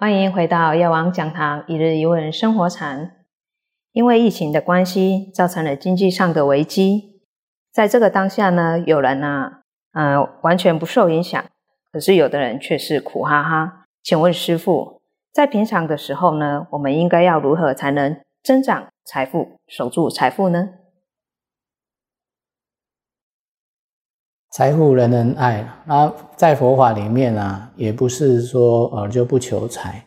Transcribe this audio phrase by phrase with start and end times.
[0.00, 3.16] 欢迎回到药王讲堂一日一问生活禅。
[3.92, 7.20] 因为疫情的关系，造成了经济上的危机。
[7.70, 9.58] 在这个当下呢，有人呢，
[9.92, 11.44] 呃，完全不受影响，
[11.92, 13.84] 可是有的人却是苦哈哈。
[14.02, 15.02] 请问师傅，
[15.34, 20.70] 在平常的时候呢，我们应该要如何才能增长财富、守住财富呢？
[24.60, 30.06] 财富人人爱，那在佛法里面啊，也不是说呃就不求财，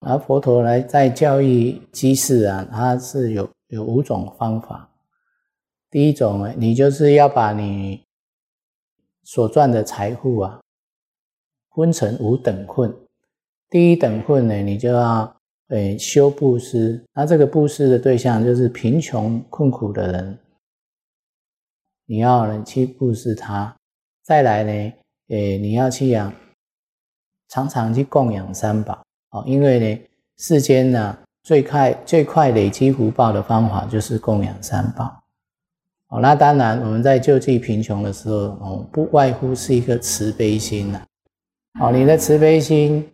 [0.00, 4.90] 而佛陀来在教育居士啊，他是有有五种方法。
[5.92, 8.02] 第一种呢，你就是要把你
[9.22, 10.60] 所赚的财富啊，
[11.76, 12.92] 分成五等份。
[13.70, 15.36] 第一等份呢，你就要
[15.68, 20.36] 诶修布施，那这个布施的对象就是贫穷困苦的人。
[22.06, 23.72] 你要呢去布施他，
[24.24, 24.92] 再来呢，
[25.28, 26.32] 诶，你要去养，
[27.50, 28.98] 常常去供养三宝
[29.32, 30.00] 哦，因为呢，
[30.38, 35.14] 世间呢最快最快累积福报的方法就是供养三宝
[36.08, 36.20] 哦。
[36.20, 41.02] 那当然，我们在救济贫穷的时候哦，不外乎是一个慈悲心呐。
[41.78, 43.06] 哦，你的慈悲心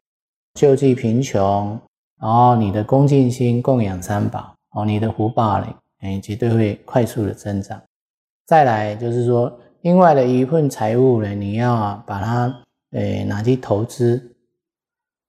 [0.54, 1.76] 救济贫穷，
[2.20, 5.66] 然后你的恭敬心供养三宝哦，你的福报呢，
[6.02, 7.82] 哎，绝对会快速的增长。
[8.46, 14.36] 再来就是说，另外的一份财物呢，你要啊把它诶拿去投资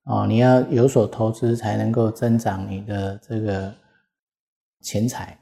[0.04, 3.74] 哦，你要有所投资才能够增长你的这个
[4.82, 5.38] 钱财。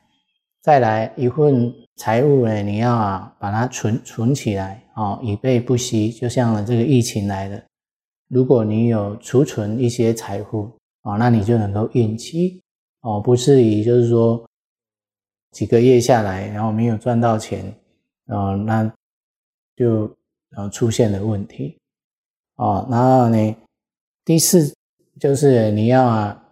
[0.61, 6.09] 再来一份财务呢，你要啊把它存存起来哦，以备不时。
[6.09, 7.63] 就像这个疫情来的，
[8.27, 10.71] 如果你有储存一些财富
[11.01, 12.61] 哦，那你就能够应急
[13.01, 14.45] 哦，不至于就是说。
[15.51, 17.65] 几个月下来，然后没有赚到钱，
[18.27, 18.93] 啊，那
[19.79, 20.13] 就
[20.57, 21.77] 呃出现了问题，
[22.57, 23.55] 哦，然后呢，
[24.25, 24.75] 第四
[25.17, 26.43] 就是你要啊，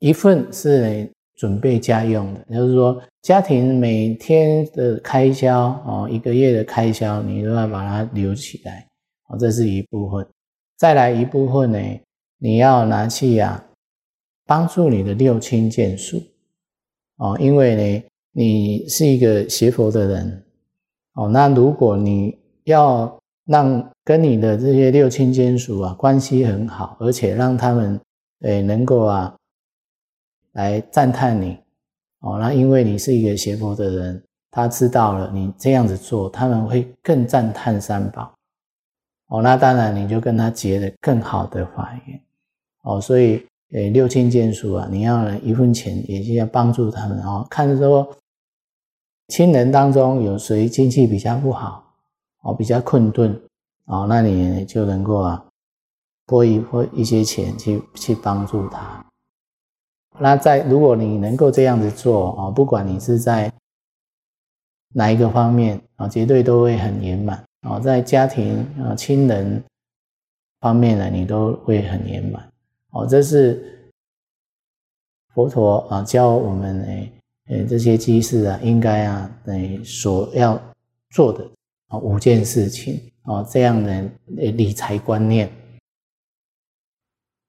[0.00, 8.88] 一份是准备家用的，就是说家庭每天的开销哦，一个月的开销，你都要把它留起来，
[9.28, 10.26] 哦，这是一部分，
[10.76, 11.78] 再来一部分呢，
[12.38, 13.64] 你要拿去呀，
[14.46, 16.20] 帮助你的六亲眷属。
[17.18, 20.44] 哦，因为呢，你是一个学佛的人，
[21.14, 28.00] 哦，那如果你要让跟你的这些六亲眷属啊关系很好，而且让他们
[28.42, 29.34] 诶能够啊
[30.52, 31.58] 来赞叹你，
[32.20, 38.32] 哦，那因为你是一个邪佛的人，他知道了你这样子做，他们会更赞叹三宝，
[39.28, 42.20] 哦，那当然你就跟他结了更好的法缘，
[42.82, 43.44] 哦，所以。
[43.72, 47.46] 诶，六亲眷属啊，你要一分钱，也是要帮助他们哦。
[47.48, 48.12] 看说
[49.30, 51.94] 亲人当中有谁经济比较不好
[52.42, 53.40] 哦，比较困顿
[53.84, 55.44] 哦，那你就能够啊
[56.26, 59.06] 拨一拨一些钱去去帮助他。
[60.18, 63.50] 那在如果你能够这样子做啊，不管你是在
[64.92, 67.78] 哪一个方面啊，绝对都会很圆满哦。
[67.78, 69.62] 在家庭啊、亲人
[70.60, 72.46] 方面呢，你都会很圆满。
[72.90, 73.88] 哦，这是
[75.32, 77.12] 佛陀啊教我们诶
[77.50, 80.60] 呃这些机事啊，应该啊诶所要
[81.10, 81.44] 做的
[81.88, 85.50] 啊五件事情啊，这样的理财观念。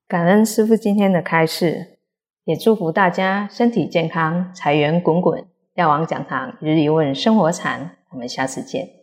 [0.07, 1.99] 感恩师父今天的开示，
[2.43, 5.45] 也祝福大家身体健康，财源滚滚。
[5.75, 9.00] 药王讲堂日日一问生活禅，我们下次见。